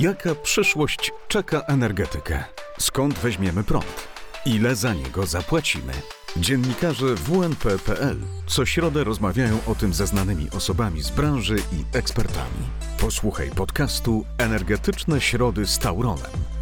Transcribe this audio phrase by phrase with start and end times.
[0.00, 2.44] Jaka przyszłość czeka energetykę?
[2.78, 4.08] Skąd weźmiemy prąd?
[4.46, 5.92] Ile za niego zapłacimy?
[6.36, 8.16] Dziennikarze WNP.pl
[8.46, 12.64] co środę rozmawiają o tym ze znanymi osobami z branży i ekspertami.
[12.98, 16.59] Posłuchaj podcastu Energetyczne Środy z Tauronem.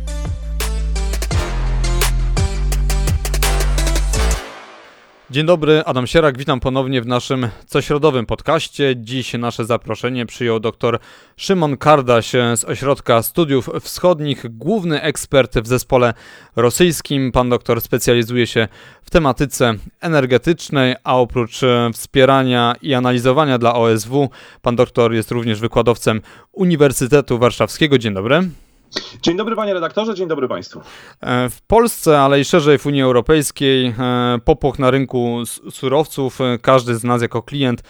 [5.31, 8.95] Dzień dobry, Adam Sierak, witam ponownie w naszym cośrodowym podcaście.
[8.97, 10.99] Dziś nasze zaproszenie przyjął dr
[11.37, 16.15] Szymon Kardaś z Ośrodka Studiów Wschodnich, główny ekspert w zespole
[16.57, 17.33] rosyjskim.
[17.33, 18.69] Pan doktor specjalizuje się
[19.03, 21.61] w tematyce energetycznej, a oprócz
[21.93, 24.31] wspierania i analizowania dla OSW,
[24.63, 26.21] pan doktor jest również wykładowcem
[26.53, 27.99] Uniwersytetu Warszawskiego.
[27.99, 28.49] Dzień dobry.
[29.23, 30.81] Dzień dobry panie redaktorze, dzień dobry państwu.
[31.21, 33.95] E, w Polsce, ale i szerzej w Unii Europejskiej e,
[34.45, 36.41] popłoch na rynku surowców.
[36.41, 37.83] E, każdy z nas jako klient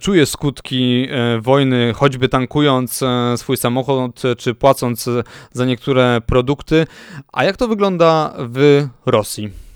[0.00, 1.08] czuje skutki
[1.40, 3.00] wojny, choćby tankując
[3.36, 5.08] swój samochód czy płacąc
[5.52, 6.86] za niektóre produkty.
[7.32, 9.69] A jak to wygląda w Rosji?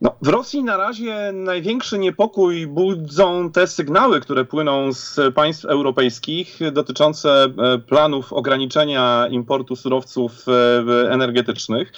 [0.00, 6.58] No, w Rosji na razie największy niepokój budzą te sygnały, które płyną z państw europejskich
[6.72, 11.92] dotyczące e, planów ograniczenia importu surowców e, energetycznych.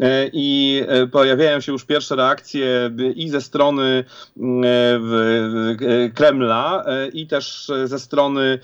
[0.00, 0.82] E, I
[1.12, 4.04] pojawiają się już pierwsze reakcje i ze strony
[6.14, 8.58] Kremla, i też ze strony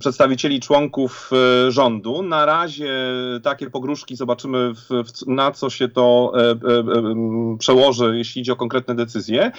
[0.00, 1.30] przedstawicieli członków
[1.68, 2.22] rządu.
[2.22, 2.94] Na razie
[3.42, 4.72] takie pogróżki zobaczymy,
[5.26, 6.32] na co się to
[7.58, 9.52] przełoży, jeśli idzie o konkretne decyzje.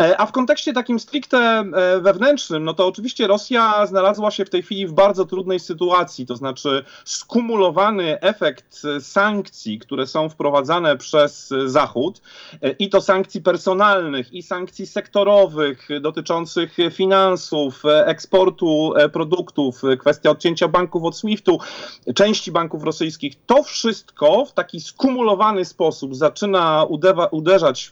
[0.00, 4.50] E, a w kontekście takim stricte e, wewnętrznym, no to oczywiście Rosja znalazła się w
[4.50, 11.54] tej chwili w bardzo trudnej sytuacji, to znaczy skumulowany efekt sankcji, które są wprowadzane przez
[11.66, 12.20] Zachód,
[12.62, 21.04] e, i to sankcji personalnych, i sankcji sektorowych dotyczących finansów, eksportu produktów, kwestia odcięcia banków
[21.04, 21.58] od SWIFT-u,
[22.14, 26.97] części banków rosyjskich, to wszystko w taki skumulowany sposób zaczyna uderzać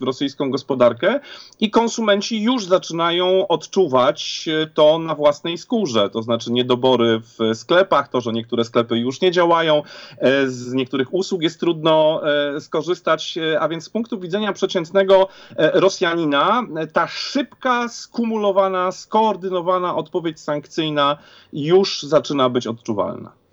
[0.00, 1.20] w rosyjską gospodarkę
[1.60, 8.20] i konsumenci już zaczynają odczuwać to na własnej skórze, to znaczy niedobory w sklepach, to,
[8.20, 9.82] że niektóre sklepy już nie działają,
[10.18, 12.20] e, z niektórych usług jest trudno
[12.54, 16.62] e, skorzystać, e, a więc z punktu widzenia przeciętnego Rosjanina
[16.92, 21.18] ta szybka, skumulowana, skoordynowana odpowiedź sankcyjna
[21.52, 23.45] już zaczyna być odczuwalna.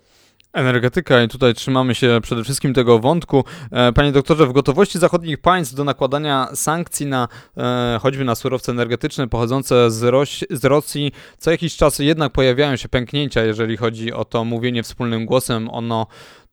[0.54, 3.44] Energetyka i tutaj trzymamy się przede wszystkim tego wątku.
[3.70, 8.72] E, panie doktorze, w gotowości zachodnich państw do nakładania sankcji na e, choćby na surowce
[8.72, 14.24] energetyczne pochodzące z, z Rosji, co jakiś czas jednak pojawiają się pęknięcia, jeżeli chodzi o
[14.24, 15.70] to mówienie wspólnym głosem.
[15.70, 16.06] Ono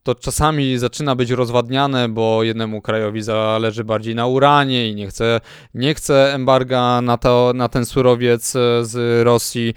[0.03, 5.41] to czasami zaczyna być rozwadniane, bo jednemu krajowi zależy bardziej na uranie i nie chce,
[5.73, 9.69] nie chce embarga na, to, na ten surowiec e, z Rosji.
[9.69, 9.73] E,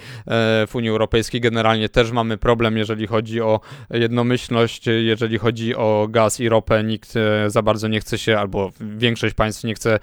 [0.66, 6.40] w Unii Europejskiej generalnie też mamy problem, jeżeli chodzi o jednomyślność, jeżeli chodzi o gaz
[6.40, 6.84] i ropę.
[6.84, 9.98] Nikt e, za bardzo nie chce się, albo większość państw nie chce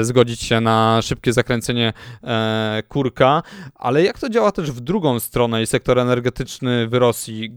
[0.00, 1.92] zgodzić się na szybkie zakręcenie
[2.88, 3.42] kurka.
[3.74, 7.50] Ale jak to działa też w drugą stronę i sektor energetyczny w Rosji?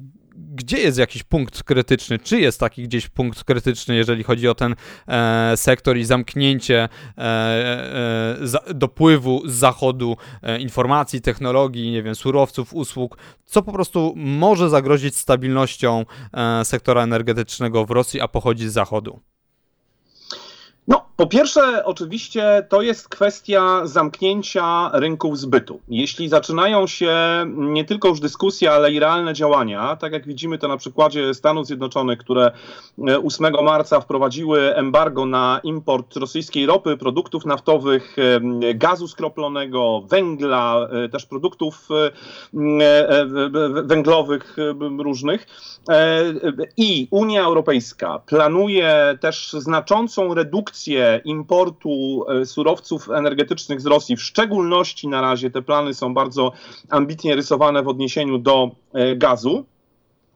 [0.50, 2.20] Gdzie jest jakiś punkt krytyczny?
[2.20, 4.76] Czy jest taki gdzieś punkt krytyczny, jeżeli chodzi o ten
[5.08, 12.16] e, sektor i zamknięcie e, e, za, dopływu z zachodu e, informacji, technologii, nie wiem,
[12.16, 18.70] surowców, usług, co po prostu może zagrozić stabilnością e, sektora energetycznego w Rosji, a pochodzi
[18.70, 19.20] z zachodu?
[20.88, 25.80] No, po pierwsze, oczywiście to jest kwestia zamknięcia rynków zbytu.
[25.90, 27.16] Jeśli zaczynają się
[27.47, 31.68] nie tylko już dyskusje, ale i realne działania, tak jak widzimy to na przykładzie Stanów
[31.68, 32.52] Zjednoczonych, które
[33.24, 40.88] 8 e, marca wprowadziły embargo na import rosyjskiej ropy, produktów naftowych, e, gazu skroplonego, węgla,
[41.06, 41.88] e, też produktów
[43.84, 44.58] węglowych
[45.00, 45.47] różnych.
[46.78, 55.08] I Unia Europejska planuje też znaczącą redukcję importu e, surowców energetycznych z Rosji, w szczególności
[55.08, 56.52] na razie te plany są bardzo
[56.90, 59.66] ambitnie rysowane w odniesieniu do e, gazu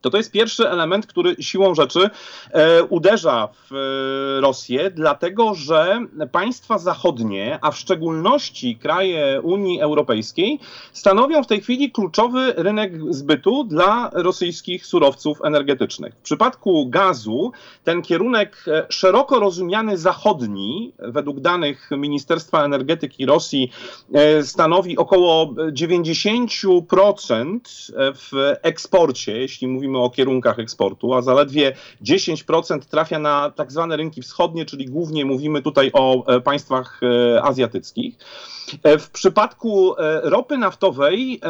[0.04, 2.10] to to jest pierwszy element, który siłą rzeczy
[2.52, 6.00] e, uderza w e, Rosję, dlatego że
[6.32, 10.60] państwa zachodnie, a w szczególności kraje Unii Europejskiej,
[10.94, 16.14] stanowią w tej chwili kluczowy rynek zbytu dla rosyjskich surowców energetycznych.
[16.14, 17.52] W przypadku gazu
[17.84, 23.72] ten kierunek e, szeroko rozumiany zachodni, według danych Ministerstwa Energetyki Rosji,
[24.14, 27.60] e, stanowi około 90%
[28.16, 33.98] w eksporcie, jeśli mówimy mówimy o kierunkach eksportu, a zaledwie 10% trafia na tak zwane
[33.98, 37.02] rynki wschodnie, czyli głównie mówimy tutaj o państwach
[37.42, 38.16] azjatyckich.
[39.00, 41.42] W przypadku ropy naftowej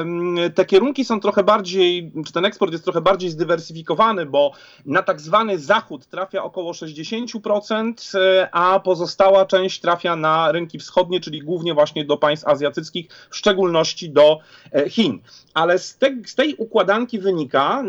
[0.55, 4.51] te kierunki są trochę bardziej, czy ten eksport jest trochę bardziej zdywersyfikowany, bo
[4.85, 8.17] na tak zwany zachód trafia około 60%,
[8.51, 14.09] a pozostała część trafia na rynki wschodnie, czyli głównie właśnie do państw azjatyckich, w szczególności
[14.09, 14.39] do
[14.71, 15.19] e, Chin.
[15.53, 17.83] Ale z, te, z tej układanki wynika,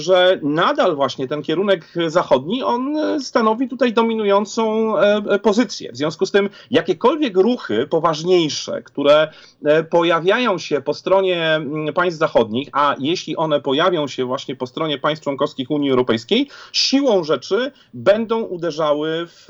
[0.00, 5.92] że nadal właśnie ten kierunek zachodni, on stanowi tutaj dominującą e, pozycję.
[5.92, 9.28] W związku z tym jakiekolwiek ruchy poważniejsze, które
[9.64, 11.60] e, pojawiają się po stronie
[11.94, 17.24] państw zachodnich, a jeśli one pojawią się właśnie po stronie państw członkowskich Unii Europejskiej, siłą
[17.24, 19.46] rzeczy będą uderzały w,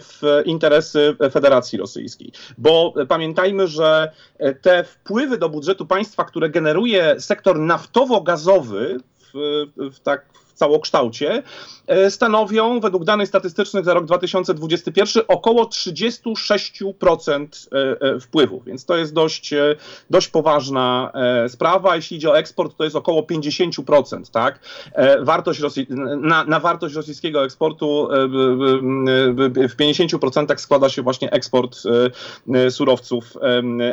[0.00, 2.32] w interesy Federacji Rosyjskiej.
[2.58, 4.12] Bo pamiętajmy, że
[4.62, 8.98] te wpływy do budżetu państwa, które generuje sektor naftowo-gazowy,
[9.34, 11.42] w, w, tak całokształcie,
[11.86, 18.96] e, stanowią według danych statystycznych za rok 2021 około 36% e, e, wpływów, więc to
[18.96, 19.50] jest dość,
[20.10, 21.12] dość poważna
[21.48, 21.96] sprawa.
[21.96, 24.60] Jeśli idzie o eksport, to jest około 50%, tak?
[25.20, 25.86] Wartość Rosji,
[26.20, 28.08] na, na wartość rosyjskiego eksportu
[29.68, 31.82] w 50% składa się właśnie eksport
[32.70, 33.32] surowców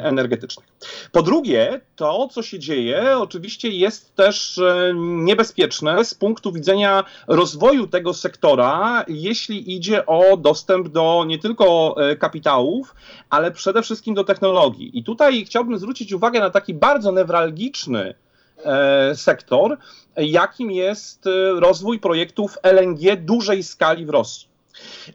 [0.01, 0.67] energetycznych.
[1.11, 4.59] Po drugie, to co się dzieje oczywiście jest też
[4.95, 12.15] niebezpieczne z punktu widzenia rozwoju tego sektora, jeśli idzie o dostęp do nie tylko e,
[12.15, 12.95] kapitałów,
[13.29, 14.99] ale przede wszystkim do technologii.
[14.99, 18.13] I tutaj chciałbym zwrócić uwagę na taki bardzo newralgiczny
[18.65, 19.77] e, sektor,
[20.17, 24.50] jakim jest e, rozwój projektów LNG dużej skali w Rosji.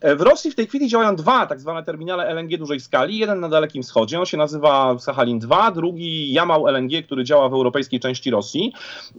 [0.00, 3.18] E, w Rosji w tej chwili działają dwa tak zwane terminale LNG dużej skali.
[3.18, 7.52] Jeden na Dalekim Wschodzie, on się nazywa Sachalin 2, drugi Jamał LNG, który działa w
[7.52, 8.72] europejskiej części Rosji.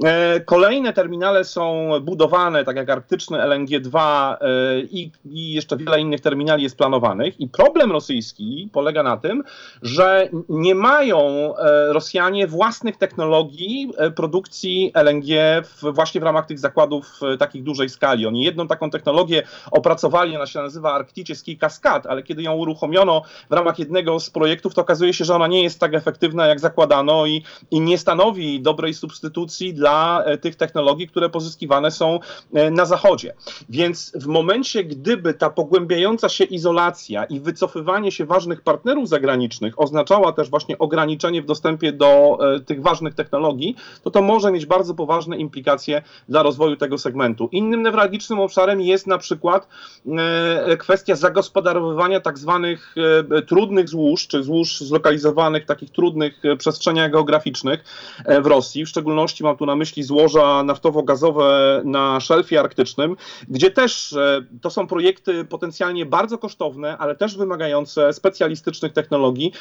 [0.04, 4.48] E, kolejne terminale są budowane, tak jak arktyczny LNG 2 e,
[4.80, 7.42] i, i jeszcze wiele innych terminali jest planowanych.
[7.42, 9.44] I problem rosyjski polega na tym,
[9.82, 11.54] że nie mają
[11.90, 15.28] Rosjanie własnych technologii produkcji LNG
[15.64, 18.26] w, właśnie w ramach tych zakładów takich dużej skali.
[18.26, 23.54] Oni jedną taką technologię opracowali ona się nazywa Arktycki Kaskad, ale kiedy ją uruchomiono w
[23.54, 27.26] ramach jednego z projektów, to okazuje się, że ona nie jest tak efektywna, jak zakładano
[27.26, 32.20] i, i nie stanowi dobrej substytucji dla e, tych technologii, które pozyskiwane są
[32.54, 33.34] e, na Zachodzie.
[33.70, 40.32] Więc w momencie, gdyby ta pogłębiająca się izolacja i wycofywanie się ważnych partnerów zagranicznych oznaczała
[40.32, 44.94] też właśnie ograniczenie w dostępie do e, tych ważnych technologii, to to może mieć bardzo
[44.94, 47.50] poważne implikacje dla rozwoju tego segmentu.
[47.52, 49.68] Innym newralgicznym obszarem jest na przykład
[50.80, 52.96] kwestia zagospodarowywania tak zwanych
[53.32, 57.84] e, trudnych złóż, czy złóż zlokalizowanych w takich trudnych e, przestrzeniach geograficznych
[58.42, 58.86] w Rosji.
[58.86, 63.16] W szczególności mam tu na myśli złoża naftowo-gazowe na szelfie arktycznym,
[63.48, 64.16] gdzie też
[64.62, 69.52] to są projekty potencjalnie bardzo kosztowne, ale też wymagające specjalistycznych technologii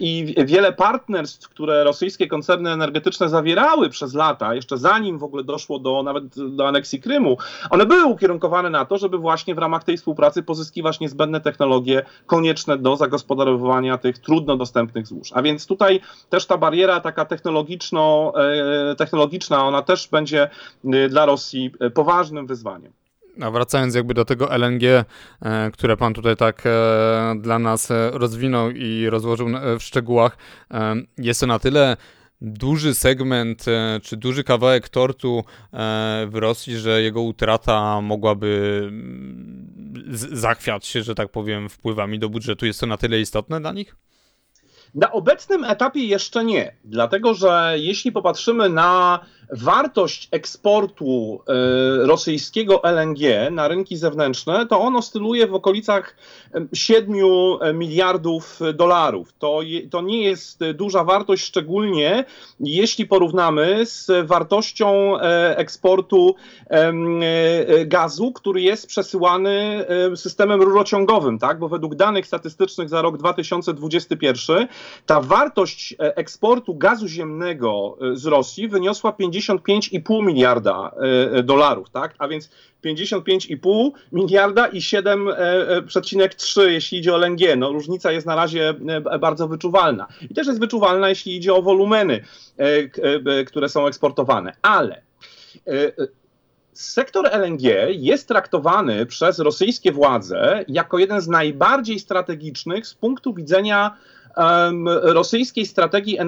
[0.00, 5.78] i wiele partnerstw, które rosyjskie koncerny energetyczne zawierały przez lata, jeszcze zanim w ogóle doszło
[5.78, 6.24] do nawet
[6.56, 7.36] do aneksji Krymu,
[7.70, 12.78] one były ukierunkowane na to, żeby właśnie w ramach tej współpracy pozyskiwać niezbędne technologie konieczne
[12.78, 15.30] do zagospodarowywania tych trudno dostępnych złóż.
[15.32, 16.00] A więc tutaj
[16.30, 18.32] też ta bariera taka technologiczno,
[18.90, 20.50] e, technologiczna, ona też będzie
[20.84, 22.92] e, dla Rosji e, poważnym wyzwaniem.
[23.42, 25.04] A wracając jakby do tego LNG,
[25.72, 26.62] które pan tutaj tak
[27.36, 29.48] dla nas rozwinął i rozłożył
[29.78, 30.36] w szczegółach,
[31.18, 31.96] jest to na tyle
[32.40, 33.64] duży segment
[34.02, 35.44] czy duży kawałek tortu
[36.26, 39.75] w Rosji, że jego utrata mogłaby mm,
[40.32, 42.66] zachwiać się, że tak powiem, wpływami do budżetu.
[42.66, 43.96] Jest to na tyle istotne dla nich?
[44.94, 49.20] Na obecnym etapie jeszcze nie, dlatego że jeśli popatrzymy na
[49.52, 56.16] wartość eksportu e, rosyjskiego LNG na rynki zewnętrzne, to on oscyluje w okolicach
[56.72, 57.16] 7
[57.74, 59.32] miliardów dolarów.
[59.38, 59.60] To,
[59.90, 62.24] to nie jest duża wartość, szczególnie
[62.60, 66.34] jeśli porównamy z wartością e, eksportu
[66.70, 66.92] e,
[67.86, 69.86] gazu, który jest przesyłany
[70.16, 71.58] systemem rurociągowym, tak?
[71.58, 74.68] bo według danych statystycznych za rok 2021
[75.06, 82.14] ta wartość eksportu gazu ziemnego z Rosji wyniosła 50 55,5 miliarda e, e, dolarów, tak?
[82.18, 82.50] A więc
[82.84, 87.56] 55,5 miliarda i 7,3 e, jeśli idzie o LNG.
[87.56, 88.74] No, różnica jest na razie
[89.20, 90.06] bardzo wyczuwalna.
[90.30, 92.24] I też jest wyczuwalna, jeśli idzie o wolumeny,
[93.46, 94.52] które są eksportowane.
[94.62, 95.02] Ale
[96.72, 103.96] sektor LNG jest traktowany przez rosyjskie władze jako jeden z najbardziej strategicznych z punktu widzenia
[105.02, 106.18] rosyjskiej strategii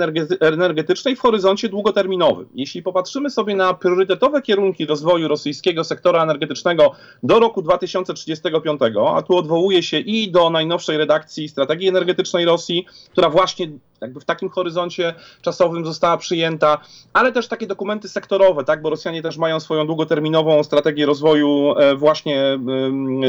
[0.40, 2.48] energetycznej w horyzoncie długoterminowym.
[2.54, 8.80] Jeśli popatrzymy sobie na priorytetowe kierunki rozwoju rosyjskiego sektora energetycznego do roku 2035,
[9.14, 13.68] a tu odwołuje się i do najnowszej redakcji strategii energetycznej Rosji, która właśnie
[14.00, 16.78] jakby w takim horyzoncie czasowym została przyjęta,
[17.12, 21.96] ale też takie dokumenty sektorowe, tak, bo Rosjanie też mają swoją długoterminową strategię rozwoju e,
[21.96, 22.58] właśnie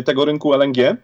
[0.05, 0.97] tego rynku LNG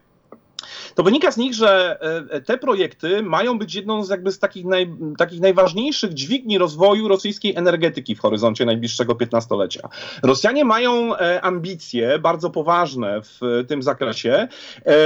[0.96, 1.98] to wynika z nich, że
[2.30, 7.08] e, te projekty mają być jedną z jakby z takich, naj, takich najważniejszych dźwigni rozwoju
[7.08, 9.90] rosyjskiej energetyki w horyzoncie najbliższego piętnastolecia.
[10.24, 14.48] Rosjanie mają e, ambicje bardzo poważne w tym zakresie
[14.86, 14.98] e,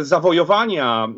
[0.00, 1.08] zawojowania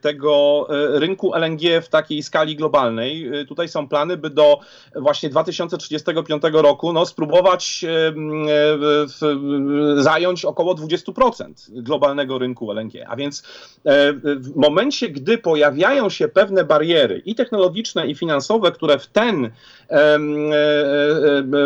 [0.00, 3.30] tego rynku LNG w takiej skali globalnej.
[3.48, 4.60] Tutaj są plany, by do
[4.96, 7.84] właśnie 2035 roku no, spróbować
[9.96, 12.92] zająć około 20% globalnego rynku LNG.
[13.08, 13.42] A więc więc
[13.84, 19.44] e, w momencie, gdy pojawiają się pewne bariery i technologiczne, i finansowe, które w, ten,
[19.44, 19.50] e,
[19.90, 20.20] e,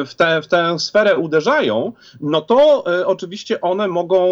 [0.06, 4.26] w, te, w tę sferę uderzają, no to oczywiście one mogą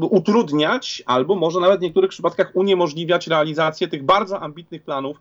[0.00, 5.20] utrudniać albo może nawet w niektórych przypadkach uniemożliwiać realizację tych bardzo ambitnych planów,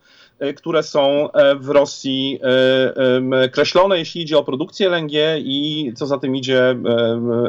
[0.55, 1.29] które są
[1.59, 2.39] w Rosji
[3.51, 6.75] kreślone, jeśli idzie o produkcję LNG i co za tym idzie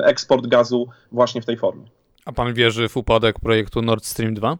[0.04, 1.98] eksport gazu właśnie w tej formie.
[2.29, 4.59] A pan wierzy w upadek projektu Nord Stream 2?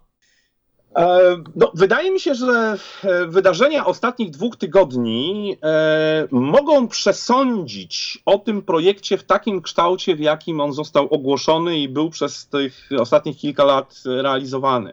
[0.97, 1.19] E,
[1.57, 8.63] no, wydaje mi się, że e, wydarzenia ostatnich dwóch tygodni e, mogą przesądzić o tym
[8.63, 13.65] projekcie w takim kształcie, w jakim on został ogłoszony i był przez tych ostatnich kilka
[13.65, 14.93] lat realizowany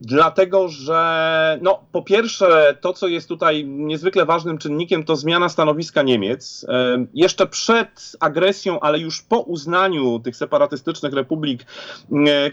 [0.00, 6.02] dlatego że no, po pierwsze to, co jest tutaj niezwykle ważnym czynnikiem, to zmiana stanowiska
[6.02, 6.66] Niemiec.
[7.14, 11.66] Jeszcze przed agresją, ale już po uznaniu tych separatystycznych republik,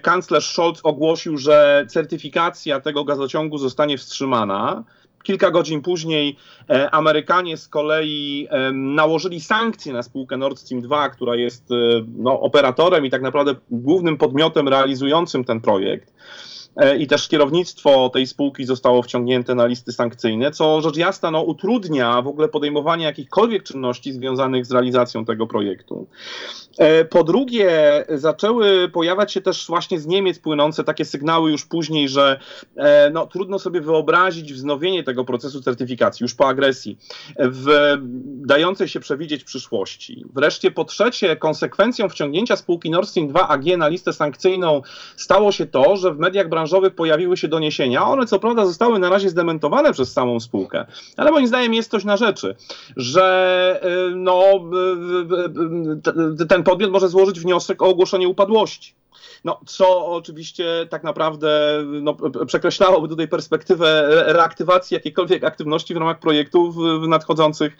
[0.01, 4.83] kanclerz Scholz ogłosił, że certyfikacja tego gazociągu zostanie wstrzymana.
[5.25, 6.37] Kilka godzin później
[6.69, 11.75] e, Amerykanie z kolei nałożyli sankcje na spółkę Nord Stream 2, która jest e,
[12.17, 16.13] no, operatorem i tak naprawdę głównym podmiotem realizującym ten projekt.
[16.77, 21.41] E, i też kierownictwo tej spółki zostało wciągnięte na listy sankcyjne, co rzecz jasna no,
[21.41, 26.07] utrudnia w ogóle podejmowanie jakichkolwiek czynności związanych z realizacją tego projektu.
[26.77, 27.71] E, po drugie,
[28.09, 32.39] zaczęły pojawiać się też właśnie z Niemiec płynące takie sygnały już później, że
[32.75, 36.97] e, no, trudno sobie wyobrazić wznowienie tego procesu certyfikacji już po agresji,
[37.39, 40.25] w dającej się przewidzieć przyszłości.
[40.33, 44.81] Wreszcie po trzecie, konsekwencją wciągnięcia spółki Nord Stream 2 AG na listę sankcyjną
[45.15, 48.07] stało się to, że w mediach branżowych branżowych pojawiły się doniesienia.
[48.07, 50.85] One co prawda zostały na razie zdementowane przez samą spółkę,
[51.17, 52.55] ale moim zdaniem jest coś na rzeczy,
[52.97, 53.81] że
[54.11, 54.43] y, no,
[56.39, 58.93] y, y, ten podmiot może złożyć wniosek o ogłoszenie upadłości.
[59.43, 61.49] No, co oczywiście tak naprawdę
[62.01, 62.15] no,
[62.47, 67.77] przekreślałoby tutaj perspektywę reaktywacji jakiejkolwiek aktywności w ramach projektu w, nadchodzących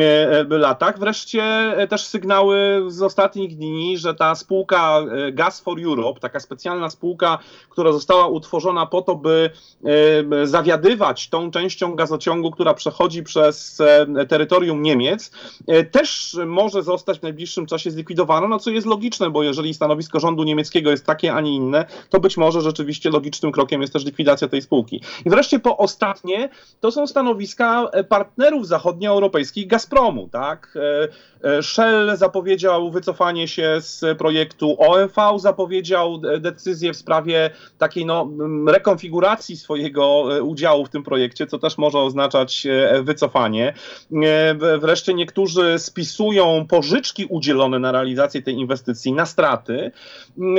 [0.00, 0.98] e, latach.
[0.98, 6.40] Wreszcie e, też sygnały z ostatnich dni, że ta spółka e, Gas for Europe, taka
[6.40, 7.38] specjalna spółka,
[7.70, 9.50] która została utworzona po to, by
[10.44, 13.82] zawiadywać tą częścią gazociągu, która przechodzi przez
[14.28, 15.30] terytorium Niemiec,
[15.90, 20.44] też może zostać w najbliższym czasie zlikwidowana, no co jest logiczne, bo jeżeli stanowisko rządu
[20.44, 24.48] niemieckiego jest takie, a nie inne, to być może rzeczywiście logicznym krokiem jest też likwidacja
[24.48, 25.00] tej spółki.
[25.24, 26.48] I wreszcie po ostatnie,
[26.80, 30.78] to są stanowiska e, partnerów zachodnioeuropejskich Gazpromu, tak?
[31.42, 38.28] E, e, Shell zapowiedział wycofanie się z projektu, OMV zapowiedział decyzję w sprawie takiej no,
[38.68, 42.66] rekonfiguracji swojego udziału w tym projekcie, co też może oznaczać
[43.02, 43.74] wycofanie.
[44.80, 49.92] Wreszcie niektórzy spisują pożyczki udzielone na realizację tej inwestycji na straty.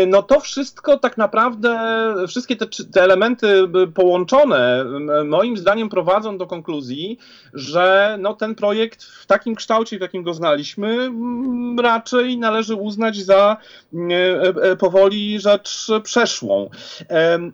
[0.05, 1.79] No to wszystko tak naprawdę,
[2.27, 3.47] wszystkie te, te, elementy
[3.95, 4.85] połączone,
[5.25, 7.17] moim zdaniem prowadzą do konkluzji,
[7.53, 11.11] że no, ten projekt w takim kształcie, w jakim go znaliśmy,
[11.81, 13.57] raczej należy uznać za
[13.93, 13.97] e,
[14.71, 16.69] e, powoli rzecz przeszłą.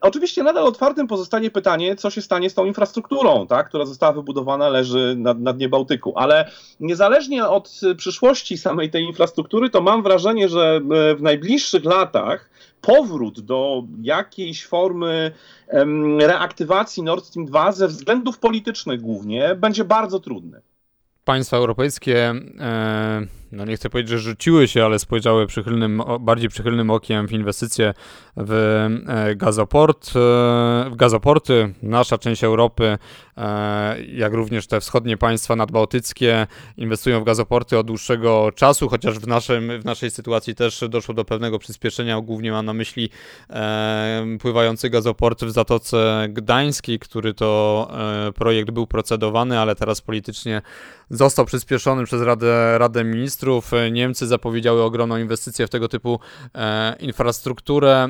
[0.01, 4.69] Oczywiście nadal otwartym pozostanie pytanie, co się stanie z tą infrastrukturą, tak, która została wybudowana,
[4.69, 10.49] leży na, na dnie Bałtyku, ale niezależnie od przyszłości samej tej infrastruktury, to mam wrażenie,
[10.49, 10.81] że
[11.17, 12.32] w najbliższych latach
[12.83, 15.31] powrót do jakiejś formy
[16.19, 20.61] reaktywacji Nord Stream 2 ze względów politycznych głównie będzie bardzo trudny.
[21.25, 26.89] Państwa europejskie e, no nie chcę powiedzieć, że rzuciły się, ale spojrzały przychylnym, bardziej przychylnym
[26.89, 27.93] okiem w inwestycje
[28.37, 28.51] w
[29.07, 30.11] e, gazoport, e,
[30.89, 31.73] w gazoporty.
[31.83, 32.97] Nasza część Europy,
[34.07, 39.81] jak również te wschodnie państwa nadbałtyckie inwestują w gazoporty od dłuższego czasu, chociaż w, naszym,
[39.81, 42.21] w naszej sytuacji też doszło do pewnego przyspieszenia.
[42.21, 43.09] Głównie mam na myśli
[44.39, 47.87] pływający gazoport w Zatoce Gdańskiej, który to
[48.35, 50.61] projekt był procedowany, ale teraz politycznie
[51.13, 53.71] został przyspieszony przez Radę, Radę Ministrów.
[53.91, 56.19] Niemcy zapowiedziały ogromną inwestycję w tego typu
[56.55, 58.09] e, infrastrukturę.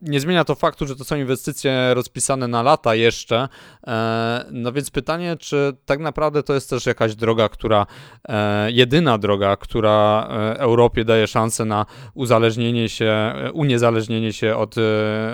[0.00, 3.48] Nie zmienia to faktu, że to są inwestycje rozpisane na lata jeszcze.
[3.86, 7.86] E, no więc pytanie, czy tak naprawdę to jest też jakaś droga, która,
[8.28, 14.74] e, jedyna droga, która e, Europie daje szansę na uzależnienie się, uniezależnienie się od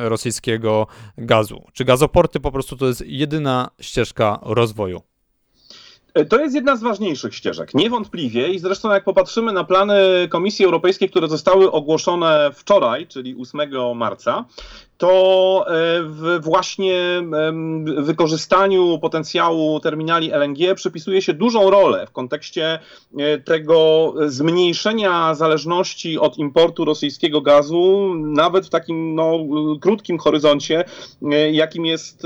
[0.02, 0.86] rosyjskiego
[1.18, 1.64] gazu?
[1.72, 5.09] Czy gazoporty po prostu to jest jedyna ścieżka rozwoju?
[6.14, 8.48] E, to jest jedna z ważniejszych ścieżek, niewątpliwie.
[8.48, 14.44] I zresztą, jak popatrzymy na plany Komisji Europejskiej, które zostały ogłoszone wczoraj, czyli 8 marca,
[15.00, 17.22] to e, w właśnie
[17.96, 22.78] wykorzystaniu potencjału terminali LNG przypisuje się dużą rolę w kontekście
[23.18, 29.38] e, tego zmniejszenia zależności od importu rosyjskiego gazu, nawet w takim no,
[29.80, 30.84] krótkim horyzoncie,
[31.22, 32.22] e, jakim jest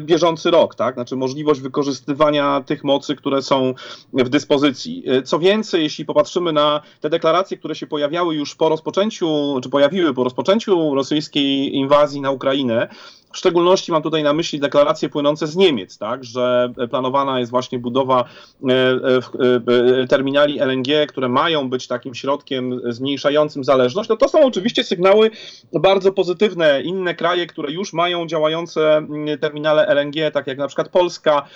[0.00, 0.94] bieżący rok, tak?
[0.94, 3.74] Znaczy możliwość wykorzystywania tych mocy, które są
[4.12, 5.04] w dyspozycji.
[5.24, 10.14] Co więcej, jeśli popatrzymy na te deklaracje, które się pojawiały już po rozpoczęciu, czy pojawiły
[10.14, 12.88] po rozpoczęciu rosyjskiej inwazji, inwazji na Ukrainę.
[13.32, 17.78] W szczególności mam tutaj na myśli deklaracje płynące z Niemiec, tak, że planowana jest właśnie
[17.78, 24.08] budowa e, e, e, terminali LNG, które mają być takim środkiem zmniejszającym zależność.
[24.08, 25.30] No to są oczywiście sygnały
[25.72, 26.82] bardzo pozytywne.
[26.82, 31.46] Inne kraje, które już mają działające mm, terminale LNG, tak jak na przykład Polska,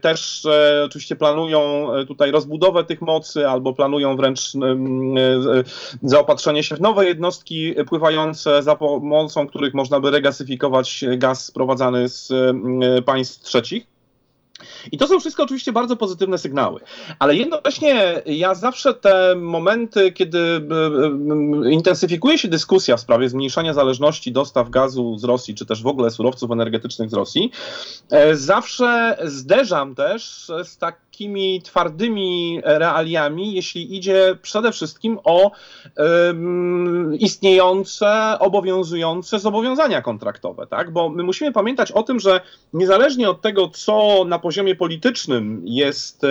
[0.00, 0.46] też
[0.84, 4.52] oczywiście planują tutaj rozbudowę tych mocy albo planują wręcz
[6.02, 12.32] zaopatrzenie się w nowe jednostki pływające, za pomocą których można by regasyfikować gaz sprowadzany z
[13.04, 13.95] państw trzecich.
[14.92, 16.80] I to są wszystko oczywiście bardzo pozytywne sygnały,
[17.18, 23.74] ale jednocześnie ja zawsze te momenty, kiedy e, e, intensyfikuje się dyskusja w sprawie zmniejszania
[23.74, 27.50] zależności dostaw gazu z Rosji, czy też w ogóle surowców energetycznych z Rosji,
[28.10, 30.78] e, zawsze zderzam też z
[31.16, 35.50] takimi twardymi realiami, jeśli idzie przede wszystkim o
[37.18, 40.92] istniejące, obowiązujące zobowiązania kontraktowe, tak?
[40.92, 42.40] Bo my musimy pamiętać o tym, że
[42.72, 46.22] niezależnie od tego, co na poziomie politycznym jest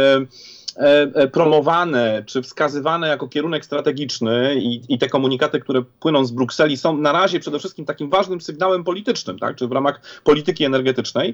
[1.32, 6.98] promowane czy wskazywane jako kierunek strategiczny i, i, te komunikaty, które płyną z Brukseli są
[6.98, 11.34] na razie przede wszystkim takim ważnym sygnałem politycznym, tak, czy w ramach polityki energetycznej,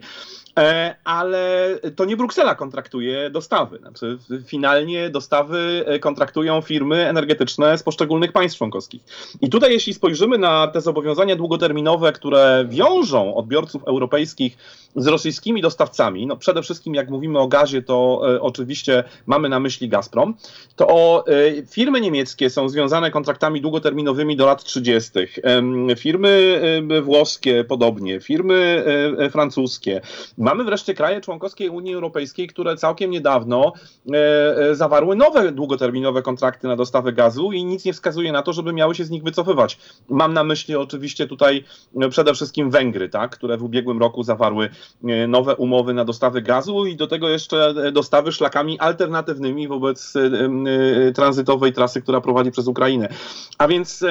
[1.04, 3.77] ale to nie Bruksela kontraktuje dostawy.
[3.77, 9.01] Znaczy, finalnie dostawy kontraktują firmy energetyczne z poszczególnych państw członkowskich.
[9.41, 14.58] I tutaj jeśli spojrzymy na te zobowiązania długoterminowe, które wiążą odbiorców europejskich
[14.95, 19.60] z rosyjskimi dostawcami, no przede wszystkim jak mówimy o gazie, to e, oczywiście mamy na
[19.60, 20.34] myśli Gazprom,
[20.76, 25.12] to e, firmy niemieckie są związane kontraktami długoterminowymi do lat 30.
[25.20, 28.84] E, firmy e, włoskie podobnie, firmy
[29.20, 30.02] e, francuskie.
[30.38, 33.74] Mamy wreszcie kraje członkowskie Unii Europejskiej, które całkiem niedawno
[34.72, 38.96] zawarły nowe długoterminowe kontrakty na dostawę gazu i nic nie wskazuje na to, żeby miały
[38.96, 39.78] się z nich wycofywać.
[40.10, 41.63] Mam na myśli oczywiście tutaj
[42.10, 44.70] przede wszystkim Węgry, tak, które w ubiegłym roku zawarły
[45.28, 49.20] nowe umowy na dostawy gazu i do tego jeszcze dostawy szlakami alternatywnymi
[49.67, 53.10] wobec e, tranzytowej trasy, która prowadzi przez Ukrainę.
[53.57, 54.03] A więc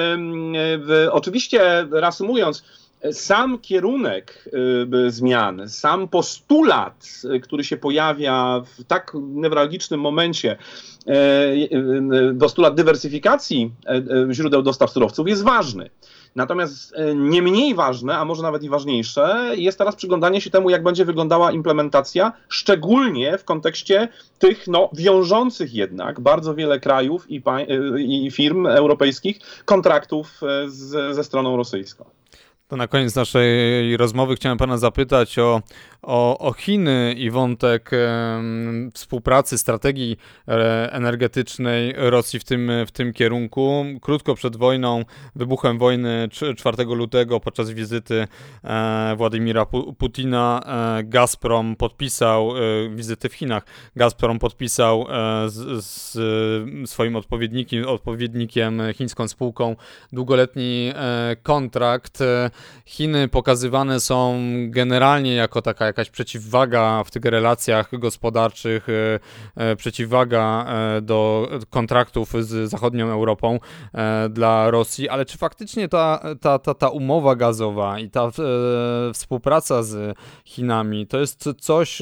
[1.11, 2.63] oczywiście reasumując,
[3.11, 4.49] sam kierunek
[5.07, 7.07] y, zmian, sam postulat,
[7.43, 10.57] który się pojawia w tak newralgicznym momencie,
[12.39, 13.71] postulat dywersyfikacji
[14.31, 15.89] źródeł dostaw surowców jest ważny.
[16.35, 20.83] Natomiast nie mniej ważne, a może nawet i ważniejsze, jest teraz przyglądanie się temu, jak
[20.83, 24.07] będzie wyglądała implementacja, szczególnie w kontekście
[24.39, 27.43] tych no, wiążących jednak bardzo wiele krajów i,
[27.97, 32.20] i firm europejskich kontraktów z, ze stroną rosyjską.
[32.71, 35.61] To na koniec naszej rozmowy chciałem Pana zapytać o,
[36.01, 38.41] o, o Chiny i wątek e,
[38.93, 43.85] współpracy, strategii e, energetycznej Rosji w tym, w tym kierunku.
[44.01, 45.05] Krótko przed wojną,
[45.35, 48.27] wybuchem wojny 4 lutego podczas wizyty
[48.63, 49.65] e, Władimira
[49.97, 50.61] Putina
[51.03, 59.27] Gazprom podpisał, e, wizyty w Chinach, Gazprom podpisał e, z, z, swoim odpowiednikiem, odpowiednikiem chińską
[59.27, 59.75] spółką
[60.11, 62.19] długoletni e, kontrakt
[62.85, 68.87] Chiny pokazywane są generalnie jako taka jakaś przeciwwaga w tych relacjach gospodarczych,
[69.77, 70.65] przeciwwaga
[71.01, 73.59] do kontraktów z zachodnią Europą
[74.29, 78.31] dla Rosji, ale czy faktycznie ta, ta, ta, ta umowa gazowa i ta
[79.13, 82.01] współpraca z Chinami to jest coś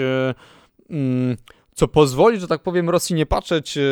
[0.90, 1.38] mm,
[1.80, 3.84] co pozwoli, że tak powiem, Rosji nie patrzeć e, e,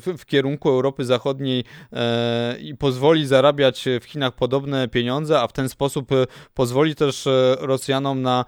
[0.00, 5.52] w, w kierunku Europy Zachodniej e, i pozwoli zarabiać w Chinach podobne pieniądze, a w
[5.52, 6.10] ten sposób
[6.54, 7.28] pozwoli też
[7.58, 8.44] Rosjanom na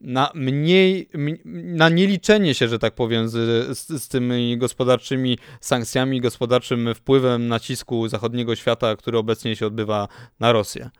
[0.00, 1.08] na mniej,
[1.54, 3.32] na nieliczenie się, że tak powiem, z,
[3.78, 10.08] z, z, tymi gospodarczymi sankcjami, gospodarczym wpływem nacisku zachodniego świata, który obecnie się odbywa
[10.40, 10.90] na Rosję.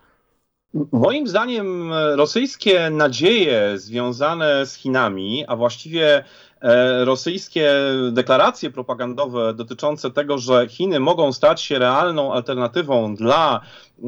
[0.91, 6.23] Moim zdaniem rosyjskie nadzieje związane z Chinami, a właściwie
[7.03, 7.71] rosyjskie
[8.11, 14.07] deklaracje propagandowe dotyczące tego, że Chiny mogą stać się realną alternatywą dla e,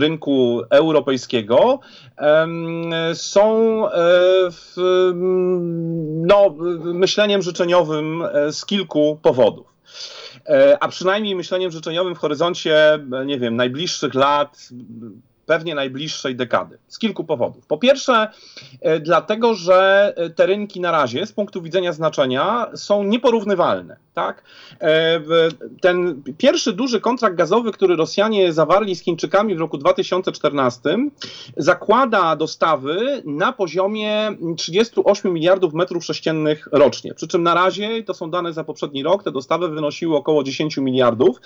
[0.00, 1.80] rynku europejskiego
[3.14, 4.00] są e,
[6.26, 9.66] no, myśleniem życzeniowym z kilku powodów.
[10.80, 14.68] A przynajmniej myśleniem życzeniowym w horyzoncie, nie wiem, najbliższych lat,
[15.48, 16.78] pewnie najbliższej dekady.
[16.88, 17.66] Z kilku powodów.
[17.66, 18.28] Po pierwsze,
[18.80, 23.96] e, dlatego, że e, te rynki na razie z punktu widzenia znaczenia są nieporównywalne.
[24.14, 24.42] Tak?
[24.80, 25.20] E,
[25.80, 30.98] ten pierwszy duży kontrakt gazowy, który Rosjanie zawarli z Chińczykami w roku 2014,
[31.56, 37.14] zakłada dostawy na poziomie 38 miliardów metrów sześciennych rocznie.
[37.14, 40.76] Przy czym na razie, to są dane za poprzedni rok, te dostawy wynosiły około 10
[40.76, 41.40] miliardów,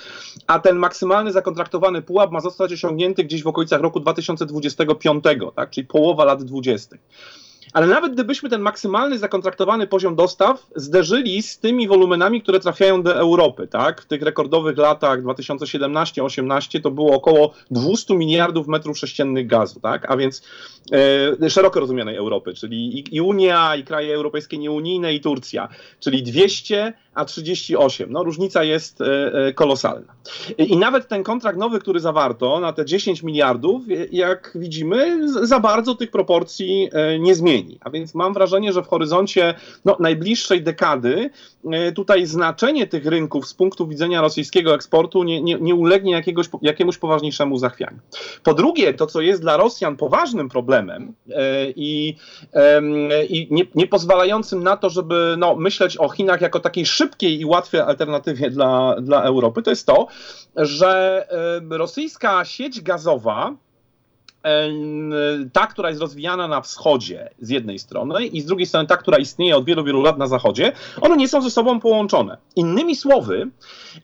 [0.47, 5.25] a ten maksymalny zakontraktowany pułap ma zostać osiągnięty gdzieś w okolicach roku 2025,
[5.57, 5.71] tak?
[5.71, 6.97] czyli połowa lat 20.
[7.73, 13.17] Ale nawet gdybyśmy ten maksymalny zakontraktowany poziom dostaw zderzyli z tymi wolumenami, które trafiają do
[13.17, 14.03] Europy, tak?
[14.03, 20.11] W tych rekordowych latach 2017-18 to było około 200 miliardów metrów sześciennych gazu, tak?
[20.11, 20.43] A więc
[21.43, 25.69] e, szeroko rozumianej Europy, czyli i, i Unia, i kraje europejskie nieunijne, i Turcja,
[26.01, 28.13] czyli 200 a 38.
[28.13, 29.05] No różnica jest e,
[29.47, 30.13] e, kolosalna.
[30.59, 35.95] I nawet ten kontrakt nowy, który zawarto na te 10 miliardów, jak widzimy, za bardzo
[35.95, 37.79] tych proporcji e, nie zmieni.
[37.81, 41.31] A więc mam wrażenie, że w horyzoncie no, najbliższej dekady
[41.95, 46.99] tutaj znaczenie tych rynków z punktu widzenia rosyjskiego eksportu nie, nie, nie ulegnie jakiegoś, jakiemuś
[46.99, 47.99] poważniejszemu zachwianiu.
[48.43, 51.13] Po drugie, to co jest dla Rosjan poważnym problemem
[51.77, 52.17] i,
[53.29, 57.45] i nie, nie pozwalającym na to, żeby no, myśleć o Chinach jako takiej szybkiej i
[57.45, 60.07] łatwej alternatywie dla, dla Europy, to jest to,
[60.57, 61.27] że
[61.71, 63.55] rosyjska sieć gazowa
[65.53, 69.19] ta, która jest rozwijana na wschodzie z jednej strony i z drugiej strony ta, która
[69.19, 72.37] istnieje od wielu, wielu lat na zachodzie, one nie są ze sobą połączone.
[72.57, 73.51] Innymi słowy,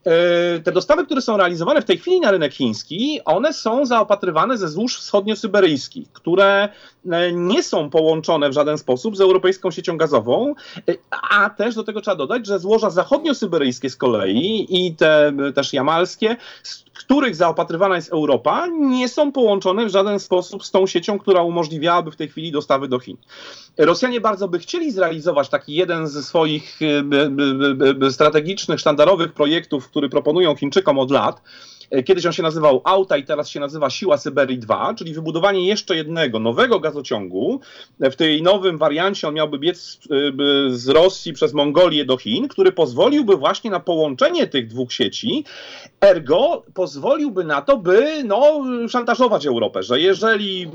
[0.05, 4.59] e, te dostawy, które są realizowane w tej chwili na rynek chiński, one są zaopatrywane
[4.59, 6.69] ze złóż wschodnio-syberyjskich, które
[7.11, 10.55] e, nie są połączone w żaden sposób z europejską siecią gazową,
[10.89, 10.95] e,
[11.31, 16.37] a też do tego trzeba dodać, że złoża zachodnio-syberyjskie z kolei i te też jamalskie,
[16.63, 21.43] z których zaopatrywana jest Europa, nie są połączone w żaden sposób z tą siecią, która
[21.43, 23.17] umożliwiałaby w tej chwili dostawy do Chin.
[23.79, 26.79] Rosjanie bardzo by chcieli zrealizować taki jeden ze swoich
[28.11, 33.25] strategicznych, sztandarowych projektów, który proponują Chińczykom od lat, E, kiedyś on się nazywał Auta i
[33.25, 37.61] teraz się nazywa Siła Syberii 2, czyli wybudowanie jeszcze jednego nowego gazociągu.
[38.01, 40.17] W tej nowym wariancie on miałby biec e,
[40.71, 45.45] z Rosji przez Mongolię do Chin, który pozwoliłby właśnie na połączenie tych dwóch sieci.
[46.01, 50.67] Ergo pozwoliłby na to, by no, szantażować Europę, że jeżeli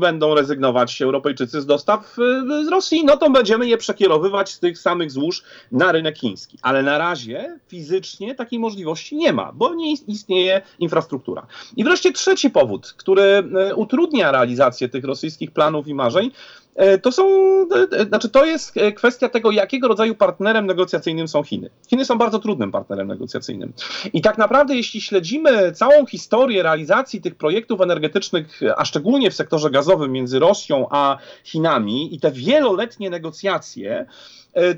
[0.00, 4.78] będą rezygnować Europejczycy z dostaw e, z Rosji, no to będziemy je przekierowywać z tych
[4.78, 6.58] samych złóż na rynek chiński.
[6.62, 11.46] Ale na razie fizycznie takiej możliwości nie ma, bo nie istnieje infrastruktura.
[11.76, 16.30] I wreszcie trzeci powód, który e, utrudnia realizację tych rosyjskich planów i marzeń,
[16.74, 17.24] e, to są,
[17.92, 21.70] e, znaczy to jest kwestia tego, jakiego rodzaju partnerem negocjacyjnym są Chiny.
[21.90, 23.72] Chiny są bardzo trudnym partnerem negocjacyjnym.
[24.12, 29.70] I tak naprawdę, jeśli śledzimy całą historię realizacji tych projektów energetycznych, a szczególnie w sektorze
[29.70, 34.06] gazowym między Rosją a Chinami i te wieloletnie negocjacje,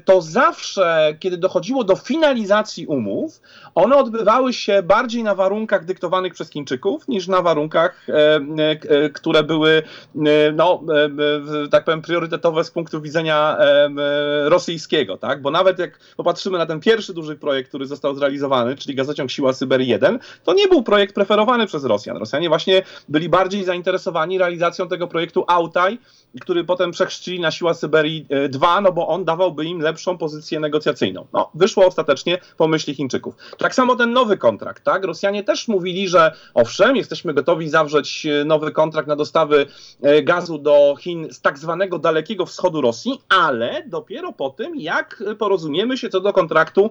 [0.04, 3.40] to zawsze, kiedy dochodziło do finalizacji umów,
[3.74, 8.40] one odbywały się bardziej na warunkach dyktowanych przez Chińczyków niż na warunkach, e,
[8.88, 9.82] e, które były,
[10.54, 10.82] no,
[11.70, 13.56] tak powiem, priorytetowe z punktu widzenia
[14.44, 15.42] rosyjskiego, tak?
[15.42, 19.52] Bo nawet jak popatrzymy na ten pierwszy duży projekt, który został zrealizowany, czyli gazociąg Siła
[19.52, 22.16] Syberii 1, to nie był projekt preferowany przez Rosjan.
[22.16, 25.98] Rosjanie właśnie byli bardziej zainteresowani realizacją tego projektu Autaj,
[26.40, 30.60] który potem przechrzcili na Siła Syberii 2, no bo on dawałby dałaby im lepszą pozycję
[30.60, 31.26] negocjacyjną.
[31.32, 33.34] No, wyszło ostatecznie po myśli Chińczyków.
[33.58, 35.04] Tak samo ten nowy kontrakt, tak?
[35.04, 39.66] Rosjanie też mówili, że owszem, jesteśmy gotowi zawrzeć e, nowy kontrakt na dostawy
[40.02, 45.22] e, gazu do Chin z tak zwanego dalekiego wschodu Rosji, ale dopiero po tym, jak
[45.38, 46.90] porozumiemy się co do kontraktu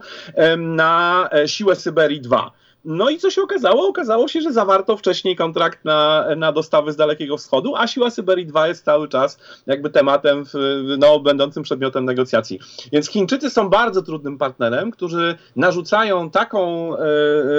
[0.58, 2.52] na siłę Syberii 2.
[2.86, 3.88] No i co się okazało?
[3.88, 8.46] Okazało się, że zawarto wcześniej kontrakt na, na dostawy z Dalekiego Wschodu, a siła Syberii
[8.46, 10.54] 2 jest cały czas jakby tematem, w,
[10.98, 12.60] no, będącym przedmiotem negocjacji.
[12.92, 17.00] Więc Chińczycy są bardzo trudnym partnerem, którzy narzucają taką, e,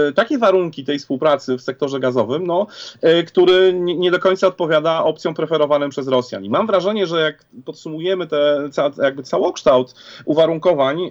[0.09, 2.67] e takie warunki tej współpracy w sektorze gazowym, no,
[3.01, 6.45] e, który nie, nie, do końca odpowiada opcjom preferowanym przez Rosjan.
[6.45, 11.11] I mam wrażenie, że jak podsumujemy te, ca, jakby całokształt uwarunkowań e,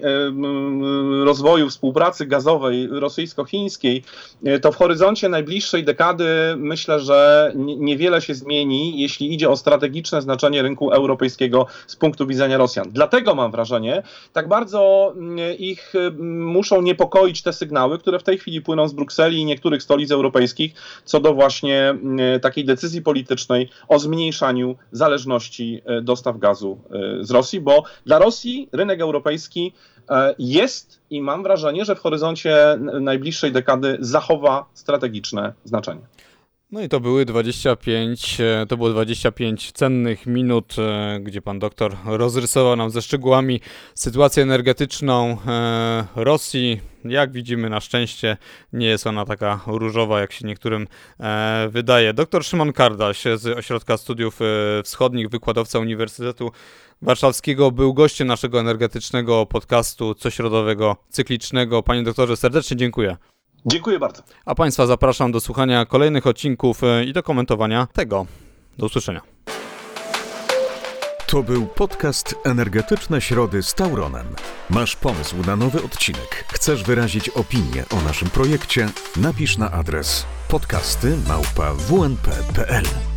[1.25, 4.00] rozwoju współpracy gazowej rosyjsko-chińskiej,
[4.43, 6.25] E, to w horyzoncie najbliższej dekady
[6.57, 12.57] myślę, że niewiele się zmieni, jeśli idzie o strategiczne znaczenie rynku europejskiego z punktu widzenia
[12.57, 12.89] Rosjan.
[12.91, 18.37] Dlatego mam wrażenie, tak bardzo mm, ich mm, muszą niepokoić te sygnały, które w tej
[18.37, 20.73] chwili płyną z Brukseli i niektórych stolic europejskich
[21.05, 27.31] co do właśnie mm, takiej decyzji politycznej o zmniejszaniu zależności e, dostaw gazu e, z
[27.31, 29.73] Rosji, bo dla Rosji rynek europejski
[30.39, 36.01] jest i mam wrażenie, że w horyzoncie najbliższej dekady zachowa strategiczne znaczenie.
[36.71, 41.95] No i to były 25, e, to było 25 cennych minut, e, gdzie pan doktor
[42.05, 43.61] rozrysował nam ze szczegółami
[43.95, 45.37] sytuację energetyczną
[46.15, 46.81] Rosji.
[47.05, 48.37] Jak widzimy, na szczęście
[48.73, 50.87] nie jest ona taka różowa, jak się niektórym
[51.69, 52.13] wydaje.
[52.13, 54.39] Doktor Szymon Kardaś z Ośrodka Studiów
[54.83, 56.51] Wschodnich, wykładowca Uniwersytetu
[57.01, 61.83] Warszawskiego był gościem naszego energetycznego podcastu cośrodowego, cyklicznego.
[61.83, 63.17] Panie doktorze, serdecznie dziękuję.
[63.65, 64.23] Dziękuję bardzo.
[64.45, 68.25] A Państwa zapraszam do słuchania kolejnych odcinków e, i do komentowania tego.
[68.77, 69.21] Do usłyszenia.
[71.27, 74.25] To był podcast Energetyczne Środy z Tauronem.
[74.69, 76.45] Masz pomysł na nowy odcinek?
[76.53, 78.89] Chcesz wyrazić opinię o naszym projekcie?
[79.17, 83.10] Napisz na adres podcasty małpa wnp.pl